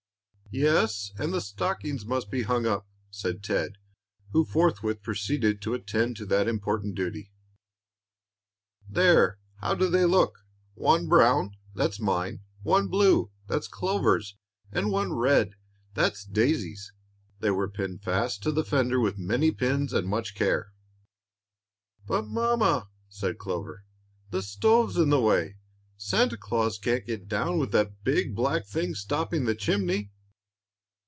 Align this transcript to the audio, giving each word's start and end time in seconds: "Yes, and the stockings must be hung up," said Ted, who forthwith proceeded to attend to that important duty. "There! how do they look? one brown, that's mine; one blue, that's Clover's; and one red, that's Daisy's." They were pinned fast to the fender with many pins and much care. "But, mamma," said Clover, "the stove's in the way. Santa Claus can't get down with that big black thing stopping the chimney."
"Yes, 0.53 1.13
and 1.17 1.31
the 1.33 1.39
stockings 1.39 2.05
must 2.05 2.29
be 2.29 2.41
hung 2.41 2.65
up," 2.65 2.85
said 3.09 3.41
Ted, 3.41 3.77
who 4.33 4.43
forthwith 4.43 5.01
proceeded 5.01 5.61
to 5.61 5.73
attend 5.73 6.17
to 6.17 6.25
that 6.25 6.45
important 6.45 6.93
duty. 6.95 7.31
"There! 8.85 9.39
how 9.61 9.75
do 9.75 9.89
they 9.89 10.03
look? 10.03 10.39
one 10.73 11.07
brown, 11.07 11.55
that's 11.73 12.01
mine; 12.01 12.41
one 12.63 12.89
blue, 12.89 13.31
that's 13.47 13.69
Clover's; 13.69 14.35
and 14.73 14.91
one 14.91 15.13
red, 15.13 15.53
that's 15.93 16.25
Daisy's." 16.25 16.91
They 17.39 17.51
were 17.51 17.69
pinned 17.69 18.03
fast 18.03 18.43
to 18.43 18.51
the 18.51 18.65
fender 18.65 18.99
with 18.99 19.17
many 19.17 19.51
pins 19.51 19.93
and 19.93 20.05
much 20.05 20.35
care. 20.35 20.73
"But, 22.05 22.27
mamma," 22.27 22.89
said 23.07 23.37
Clover, 23.39 23.85
"the 24.31 24.41
stove's 24.41 24.97
in 24.97 25.11
the 25.11 25.21
way. 25.21 25.55
Santa 25.95 26.35
Claus 26.35 26.77
can't 26.77 27.05
get 27.07 27.29
down 27.29 27.57
with 27.57 27.71
that 27.71 28.03
big 28.03 28.35
black 28.35 28.65
thing 28.67 28.95
stopping 28.95 29.45
the 29.45 29.55
chimney." 29.55 30.11